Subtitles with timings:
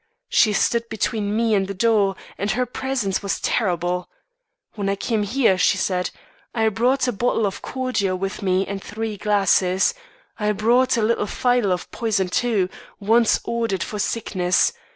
[0.29, 4.09] She stood between me and the door, and her presence was terrible.
[4.73, 6.09] 'When I came here,' she said,
[6.55, 9.93] 'I brought a bottle of cordial with me and three glasses.
[10.39, 12.67] I brought a little phial of poison too,
[12.99, 14.73] once ordered for sickness.